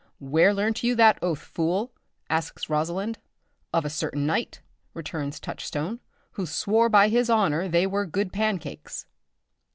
"Where 0.17 0.51
learnt 0.51 0.81
you 0.81 0.95
that 0.95 1.19
oath, 1.21 1.37
fool?" 1.41 1.91
asks 2.27 2.71
Rosalind. 2.71 3.19
"Of 3.71 3.85
a 3.85 3.89
certain 3.91 4.25
knight," 4.25 4.59
returns 4.95 5.39
Touchstone, 5.39 5.99
"who 6.31 6.47
swore 6.47 6.89
by 6.89 7.07
his 7.07 7.29
honour 7.29 7.67
they 7.67 7.85
were 7.85 8.07
good 8.07 8.33
pancakes." 8.33 9.05